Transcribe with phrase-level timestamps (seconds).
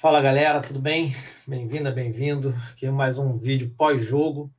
[0.00, 1.14] Fala galera, tudo bem?
[1.46, 2.58] Bem-vinda, bem-vindo.
[2.72, 4.50] Aqui é mais um vídeo pós-jogo.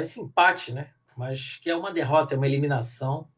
[0.00, 0.88] Esse empate, né?
[1.14, 3.28] Mas que é uma derrota, é uma eliminação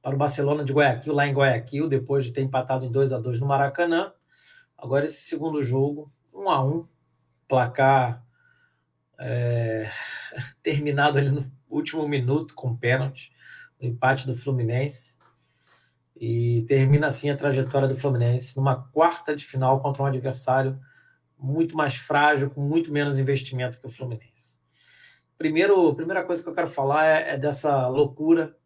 [0.00, 3.18] para o Barcelona de Guayaquil, lá em Guayaquil, depois de ter empatado em 2 a
[3.18, 4.14] 2 no Maracanã.
[4.78, 6.88] Agora esse segundo jogo, 1 a 1
[7.46, 8.24] placar
[9.18, 9.90] é,
[10.64, 13.30] terminado ali no último minuto com pênalti,
[13.78, 15.18] o empate do Fluminense.
[16.24, 20.78] E termina assim a trajetória do Fluminense numa quarta de final contra um adversário
[21.36, 24.60] muito mais frágil, com muito menos investimento que o Fluminense.
[25.36, 28.56] Primeiro, primeira coisa que eu quero falar é, é dessa loucura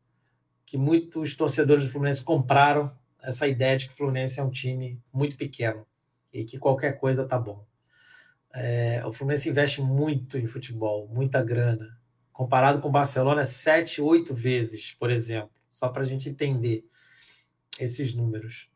[0.67, 5.03] que muitos torcedores do Fluminense compraram essa ideia de que o Fluminense é um time
[5.11, 5.87] muito pequeno
[6.31, 7.65] e que qualquer coisa tá bom.
[8.53, 11.99] É, o Fluminense investe muito em futebol, muita grana.
[12.35, 16.87] Comparado com o Barcelona, é sete, oito vezes, por exemplo, só para a gente entender
[17.79, 18.69] esses números.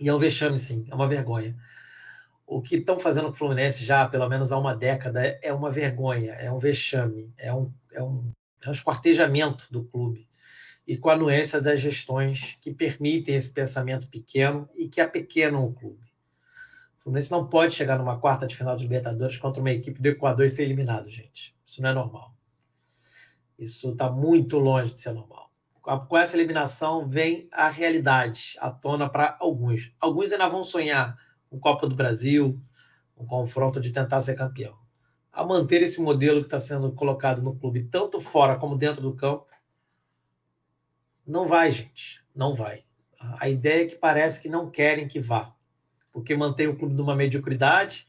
[0.00, 1.56] E é um vexame, sim, é uma vergonha.
[2.46, 5.70] O que estão fazendo com o Fluminense já pelo menos há uma década é uma
[5.70, 10.28] vergonha, é um vexame, é um, é um, é um esquartejamento do clube.
[10.86, 15.72] E com a anuência das gestões que permitem esse pensamento pequeno e que apequenam o
[15.72, 16.10] clube.
[16.98, 20.08] O Fluminense não pode chegar numa quarta de final de Libertadores contra uma equipe do
[20.08, 21.54] Equador e ser eliminado, gente.
[21.64, 22.34] Isso não é normal.
[23.58, 25.39] Isso está muito longe de ser normal
[25.80, 29.94] com essa eliminação vem a realidade à tona para alguns.
[29.98, 32.60] Alguns ainda vão sonhar com Copa do Brasil,
[33.16, 34.78] um confronto de tentar ser campeão.
[35.32, 39.14] A manter esse modelo que está sendo colocado no clube, tanto fora como dentro do
[39.14, 39.46] campo,
[41.26, 42.22] não vai, gente.
[42.34, 42.84] Não vai.
[43.38, 45.54] A ideia é que parece que não querem que vá,
[46.12, 48.06] porque mantém o clube numa mediocridade.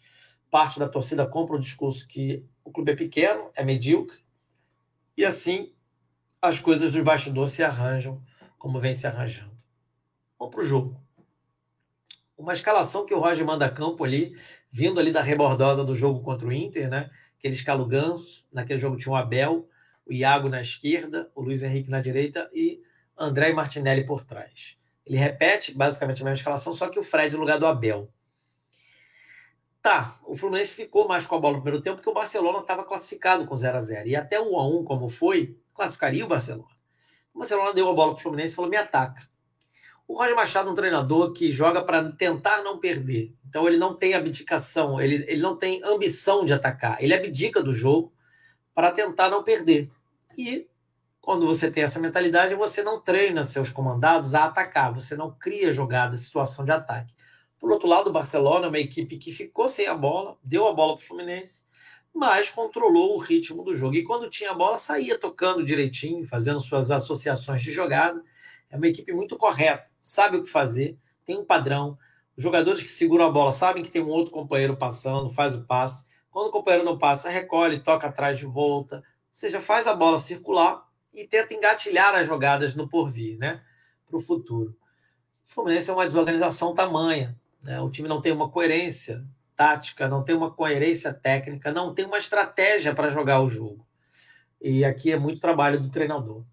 [0.49, 4.19] Parte da torcida compra o discurso que o clube é pequeno, é medíocre,
[5.15, 5.73] e assim
[6.41, 8.21] as coisas dos bastidores se arranjam
[8.57, 9.51] como vem se arranjando.
[10.39, 10.99] Vamos para o jogo.
[12.37, 14.35] Uma escalação que o Roger manda campo ali,
[14.71, 17.11] vindo ali da rebordosa do jogo contra o Inter, né?
[17.37, 18.43] Que ele escala o Ganso.
[18.51, 19.69] Naquele jogo tinha o Abel,
[20.05, 22.81] o Iago na esquerda, o Luiz Henrique na direita e
[23.15, 24.75] André e Martinelli por trás.
[25.05, 28.11] Ele repete basicamente a mesma escalação, só que o Fred no lugar do Abel.
[29.81, 32.83] Tá, o Fluminense ficou mais com a bola no primeiro tempo porque o Barcelona estava
[32.83, 36.27] classificado com 0 a 0 E até o 1 a 1 como foi, classificaria o
[36.27, 36.69] Barcelona.
[37.33, 39.21] O Barcelona deu a bola para o Fluminense e falou: me ataca.
[40.07, 43.33] O Roger Machado é um treinador que joga para tentar não perder.
[43.47, 47.01] Então ele não tem abdicação, ele, ele não tem ambição de atacar.
[47.01, 48.13] Ele abdica do jogo
[48.75, 49.89] para tentar não perder.
[50.37, 50.67] E
[51.21, 55.71] quando você tem essa mentalidade, você não treina seus comandados a atacar, você não cria
[55.71, 57.13] jogada, situação de ataque.
[57.59, 60.73] Por outro lado, o Barcelona é uma equipe que ficou sem a bola, deu a
[60.73, 61.63] bola para o Fluminense
[62.13, 63.95] mas controlou o ritmo do jogo.
[63.95, 68.23] E quando tinha a bola, saía tocando direitinho, fazendo suas associações de jogada.
[68.69, 71.97] É uma equipe muito correta, sabe o que fazer, tem um padrão.
[72.35, 75.63] Os jogadores que seguram a bola sabem que tem um outro companheiro passando, faz o
[75.63, 76.05] passe.
[76.29, 78.97] Quando o companheiro não passa, recolhe, toca atrás de volta.
[78.97, 83.61] Ou seja, faz a bola circular e tenta engatilhar as jogadas no porvir, né?
[84.07, 84.75] Para o futuro.
[85.45, 87.37] O Fluminense é uma desorganização tamanha.
[87.63, 87.79] Né?
[87.81, 89.25] O time não tem uma coerência
[89.61, 93.85] tática, não tem uma coerência técnica, não tem uma estratégia para jogar o jogo.
[94.59, 96.43] E aqui é muito trabalho do treinador.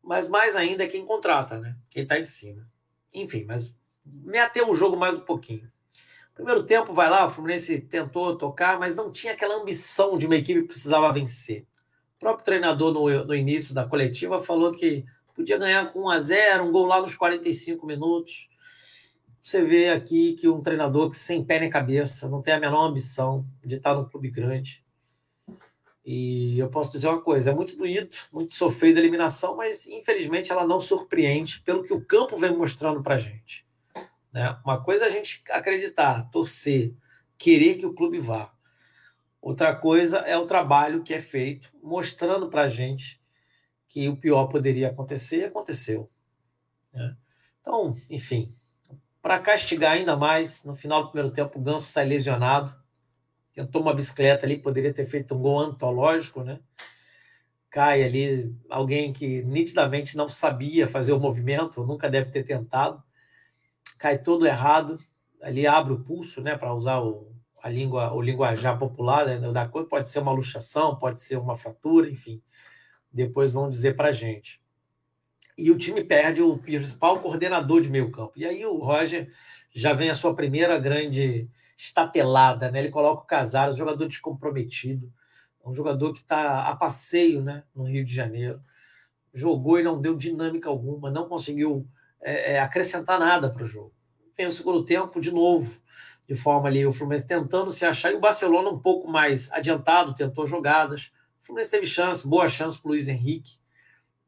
[0.00, 1.74] Mas mais ainda é quem contrata, né?
[1.90, 2.64] Quem está em cima.
[3.12, 3.76] Enfim, mas
[4.06, 5.68] me ateu o jogo mais um pouquinho.
[6.32, 10.36] Primeiro tempo, vai lá, o Fluminense tentou tocar, mas não tinha aquela ambição de uma
[10.36, 11.66] equipe que precisava vencer.
[12.14, 16.20] O próprio treinador, no, no início da coletiva, falou que podia ganhar com 1 a
[16.20, 18.48] 0 um gol lá nos 45 minutos
[19.42, 22.86] você vê aqui que um treinador que sem pé nem cabeça, não tem a menor
[22.86, 24.84] ambição de estar num clube grande.
[26.04, 30.50] E eu posso dizer uma coisa: é muito doído, muito sofrido a eliminação, mas infelizmente
[30.50, 33.66] ela não surpreende pelo que o campo vem mostrando para gente.
[34.32, 34.58] Né?
[34.64, 36.94] Uma coisa é a gente acreditar, torcer,
[37.36, 38.52] querer que o clube vá.
[39.40, 43.20] Outra coisa é o trabalho que é feito, mostrando para a gente
[43.86, 46.08] que o pior poderia acontecer e aconteceu.
[46.92, 47.16] Né?
[47.60, 48.48] Então, enfim,
[49.20, 52.74] para castigar ainda mais, no final do primeiro tempo, o Ganso sai lesionado.
[53.52, 56.60] Tentou uma bicicleta ali, poderia ter feito um gol antológico, né?
[57.70, 63.02] Cai ali alguém que nitidamente não sabia fazer o movimento, nunca deve ter tentado.
[63.98, 64.96] Cai todo errado.
[65.42, 66.56] Ali abre o pulso, né?
[66.56, 67.32] Para usar o,
[67.62, 69.88] a língua, o linguajar popular né, da coisa.
[69.88, 72.40] Pode ser uma luxação, pode ser uma fratura, enfim.
[73.12, 74.60] Depois vão dizer para gente
[75.58, 78.32] e o time perde o principal coordenador de meio campo.
[78.36, 79.30] E aí o Roger
[79.74, 82.78] já vem a sua primeira grande estatelada, né?
[82.78, 85.12] Ele coloca o Casares, jogador descomprometido,
[85.64, 88.62] um jogador que está a passeio né, no Rio de Janeiro.
[89.34, 91.86] Jogou e não deu dinâmica alguma, não conseguiu
[92.20, 93.92] é, é, acrescentar nada para o jogo.
[94.36, 95.80] Tem o segundo tempo de novo,
[96.28, 100.14] de forma ali o Fluminense tentando se achar e o Barcelona um pouco mais adiantado,
[100.14, 101.12] tentou jogadas.
[101.42, 103.58] O Fluminense teve chance, boa chance para o Luiz Henrique,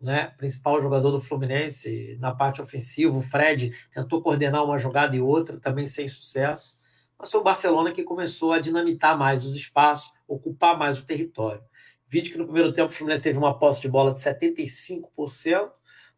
[0.00, 3.17] né, principal jogador do Fluminense na parte ofensiva.
[3.17, 6.79] O Fred tentou coordenar uma jogada e outra, também sem sucesso.
[7.19, 11.62] Mas foi o Barcelona que começou a dinamitar mais os espaços, ocupar mais o território.
[12.08, 15.70] Vídeo que no primeiro tempo o Fluminense teve uma posse de bola de 75%,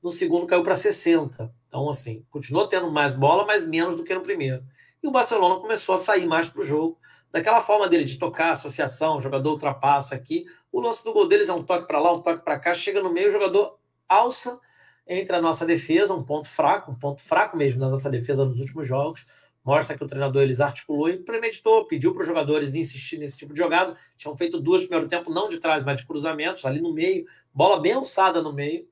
[0.03, 1.51] no segundo caiu para 60%.
[1.69, 4.63] Então, assim, continuou tendo mais bola, mas menos do que no primeiro.
[5.03, 6.99] E o Barcelona começou a sair mais para o jogo,
[7.33, 10.45] daquela forma dele de tocar, associação, jogador ultrapassa aqui.
[10.71, 13.03] O lance do gol deles é um toque para lá, um toque para cá, chega
[13.03, 14.61] no meio, o jogador alça
[15.07, 18.61] entre a nossa defesa, um ponto fraco, um ponto fraco mesmo da nossa defesa nos
[18.61, 19.27] últimos jogos
[19.65, 23.53] mostra que o treinador eles articulou e premeditou, pediu para os jogadores insistir nesse tipo
[23.53, 23.97] de jogada.
[24.17, 27.25] Tinham feito duas no primeiro tempo, não de trás, mas de cruzamentos, ali no meio,
[27.55, 28.87] bola bem alçada no meio.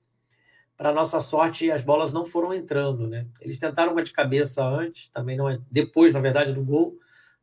[0.76, 3.26] Para nossa sorte, as bolas não foram entrando, né?
[3.40, 6.96] Eles tentaram uma de cabeça antes, também não é depois, na verdade, do gol.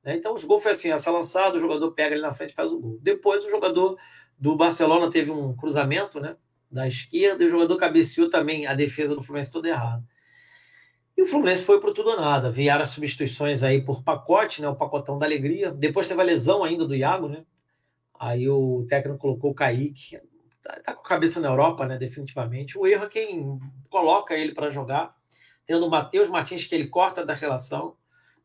[0.07, 0.15] Né?
[0.15, 2.71] Então, o gol foi assim: essa lançada, o jogador pega ali na frente e faz
[2.71, 2.97] o gol.
[3.01, 3.97] Depois, o jogador
[4.39, 6.37] do Barcelona teve um cruzamento, né?
[6.71, 10.01] Da esquerda, e o jogador cabeceou também a defesa do Fluminense toda errada.
[11.17, 12.49] E o Fluminense foi para tudo ou nada.
[12.49, 14.69] Vieram as substituições aí por pacote, né?
[14.69, 15.71] O pacotão da alegria.
[15.71, 17.43] Depois teve a lesão ainda do Iago, né?
[18.17, 20.21] Aí o técnico colocou o Kaique.
[20.63, 21.97] Tá, tá com a cabeça na Europa, né?
[21.97, 22.77] Definitivamente.
[22.77, 25.13] O erro é quem coloca ele para jogar.
[25.65, 27.97] Tendo o Matheus Martins, que ele corta da relação.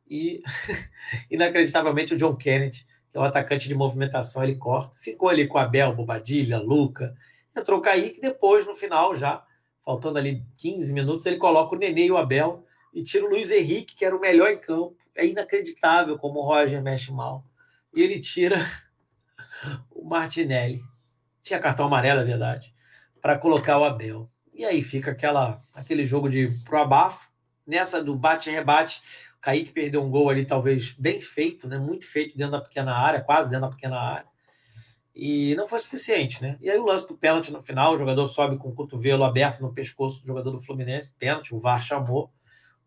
[0.09, 0.43] E,
[1.31, 4.95] inacreditavelmente, o John Kennedy, que é um atacante de movimentação, ele corta.
[5.01, 7.15] Ficou ali com Abel, Bobadilha, Luca.
[7.57, 9.45] Entrou o Kaique, depois, no final, já
[9.85, 12.65] faltando ali 15 minutos, ele coloca o Nenê e o Abel
[12.95, 14.97] e tira o Luiz Henrique, que era o melhor em campo.
[15.15, 17.45] É inacreditável como o Roger mexe mal.
[17.95, 18.59] E ele tira
[19.91, 20.83] o Martinelli.
[21.43, 22.73] Tinha cartão amarelo, é verdade,
[23.21, 24.29] para colocar o Abel.
[24.55, 27.31] E aí fica aquela, aquele jogo de pro abafo.
[27.65, 29.01] Nessa do bate-rebate,
[29.43, 31.77] Kaique perdeu um gol ali, talvez bem feito, né?
[31.77, 34.33] muito feito dentro da pequena área, quase dentro da pequena área
[35.15, 36.57] e não foi suficiente, né?
[36.61, 39.61] E aí o lance do pênalti no final, o jogador sobe com o cotovelo aberto
[39.61, 42.33] no pescoço do jogador do Fluminense, pênalti, o VAR chamou.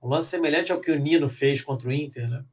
[0.01, 2.43] Um lance semelhante ao que o Nino fez contra o Inter, né?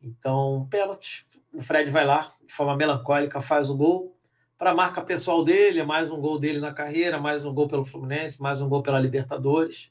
[0.00, 1.26] Então, pênalti.
[1.52, 4.16] O Fred vai lá, de forma melancólica, faz o gol.
[4.58, 7.68] Para a marca pessoal dele, é mais um gol dele na carreira, mais um gol
[7.68, 9.90] pelo Fluminense, mais um gol pela Libertadores.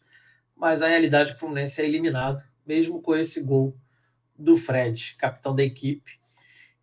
[0.56, 3.76] Mas a realidade é que o Fluminense é eliminado, mesmo com esse gol
[4.38, 6.22] do Fred, capitão da equipe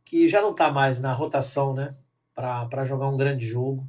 [0.05, 1.95] que já não está mais na rotação, né?
[2.35, 3.87] Para jogar um grande jogo,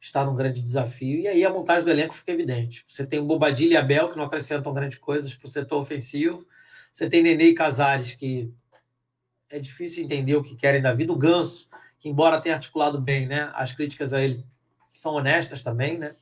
[0.00, 1.20] está num grande desafio.
[1.20, 2.84] E aí a montagem do elenco fica evidente.
[2.88, 6.44] Você tem o Bobadilha e Abel, que não acrescentam grandes coisas para o setor ofensivo.
[6.92, 8.52] Você tem Nenê e Casares, que
[9.48, 11.12] é difícil entender o que querem da vida.
[11.12, 11.68] O Ganso,
[12.00, 13.52] que embora tenha articulado bem, né?
[13.54, 14.44] As críticas a ele
[14.92, 16.16] são honestas também, né?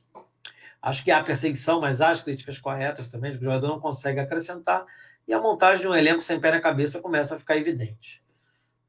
[0.82, 4.84] Acho que há perseguição, mas há as críticas corretas também, o jogador não consegue acrescentar.
[5.28, 8.22] E a montagem de um elenco sem pé na cabeça começa a ficar evidente.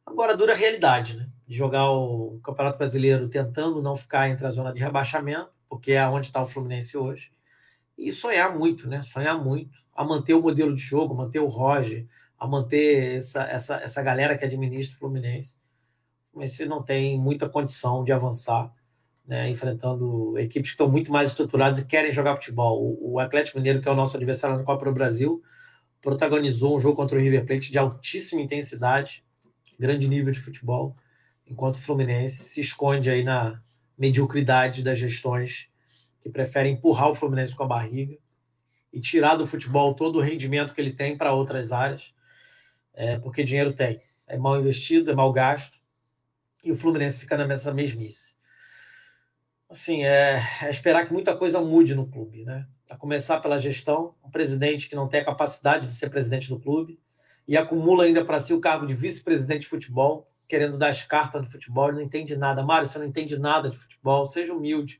[0.06, 1.28] Agora, dura realidade, né?
[1.46, 6.28] Jogar o Campeonato Brasileiro tentando não ficar entre a zona de rebaixamento, porque é onde
[6.28, 7.30] está o Fluminense hoje.
[7.98, 9.04] E sonhar muito, né?
[9.04, 9.78] Sonhar muito.
[9.94, 12.08] A manter o modelo de jogo, manter o Roger,
[12.40, 15.58] a manter essa, essa, essa galera que administra o Fluminense.
[16.34, 18.72] Mas você não tem muita condição de avançar,
[19.28, 19.50] né?
[19.50, 22.82] enfrentando equipes que estão muito mais estruturadas e querem jogar futebol.
[22.82, 25.44] O, o Atlético Mineiro, que é o nosso adversário na Copa do Brasil,
[26.02, 29.24] protagonizou um jogo contra o River Plate de altíssima intensidade,
[29.78, 30.96] grande nível de futebol,
[31.46, 33.62] enquanto o Fluminense se esconde aí na
[33.98, 35.70] mediocridade das gestões
[36.22, 38.18] que preferem empurrar o Fluminense com a barriga
[38.92, 42.14] e tirar do futebol todo o rendimento que ele tem para outras áreas,
[42.94, 44.02] é, porque dinheiro tem.
[44.28, 45.78] É mal investido, é mal gasto,
[46.64, 48.36] e o Fluminense fica nessa mesmice.
[49.70, 52.66] Assim, é, é esperar que muita coisa mude no clube, né?
[52.90, 56.60] A começar pela gestão, um presidente que não tem a capacidade de ser presidente do
[56.60, 57.00] clube,
[57.48, 61.44] e acumula ainda para si o cargo de vice-presidente de futebol, querendo dar as cartas
[61.44, 62.64] do futebol, ele não entende nada.
[62.64, 65.00] Mário, você não entende nada de futebol, seja humilde.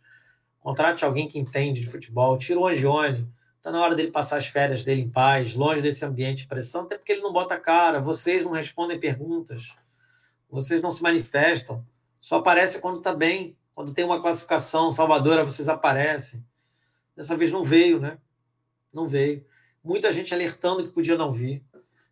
[0.60, 3.28] Contrate alguém que entende de futebol, tira o Angione.
[3.58, 6.84] Está na hora dele passar as férias dele em paz, longe desse ambiente de pressão,
[6.84, 9.74] até porque ele não bota cara, vocês não respondem perguntas,
[10.50, 11.84] vocês não se manifestam,
[12.22, 16.46] só aparece quando está bem, quando tem uma classificação salvadora, vocês aparecem.
[17.16, 18.20] Dessa vez não veio, né?
[18.92, 19.46] Não veio.
[19.82, 21.64] Muita gente alertando que podia não vir.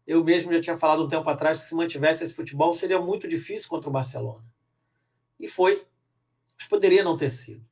[0.07, 3.27] Eu mesmo já tinha falado um tempo atrás que se mantivesse esse futebol seria muito
[3.27, 4.45] difícil contra o Barcelona.
[5.37, 5.85] E foi.
[6.57, 7.67] Mas poderia não ter sido.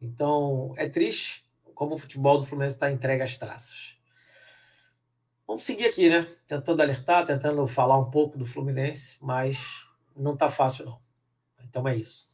[0.00, 1.44] Então, é triste
[1.74, 3.96] como o futebol do Fluminense está entregue às traças.
[5.44, 6.24] Vamos seguir aqui, né?
[6.46, 11.02] Tentando alertar, tentando falar um pouco do Fluminense, mas não está fácil, não.
[11.64, 12.31] Então é isso.